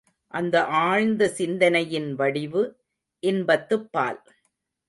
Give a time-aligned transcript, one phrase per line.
[0.33, 2.63] அந்த ஆழ்ந்த சிந்தனையின் வடிவு,
[3.23, 4.19] இன்பத்துப்பால்.